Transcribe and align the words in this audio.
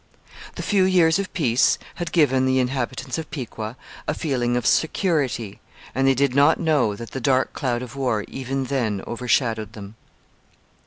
The 0.55 0.63
few 0.63 0.83
years 0.83 1.19
of 1.19 1.31
peace 1.31 1.77
had 1.97 2.11
given 2.11 2.47
the 2.47 2.57
inhabitants 2.57 3.19
of 3.19 3.29
Piqua 3.29 3.77
a 4.07 4.15
feeling 4.15 4.57
of 4.57 4.65
security, 4.65 5.59
and 5.93 6.07
they 6.07 6.15
did 6.15 6.33
not 6.33 6.59
know 6.59 6.95
that 6.95 7.11
the 7.11 7.21
dark 7.21 7.53
cloud 7.53 7.83
of 7.83 7.95
war 7.95 8.25
even 8.27 8.63
then 8.63 9.03
overshadowed 9.05 9.73
them. 9.73 9.93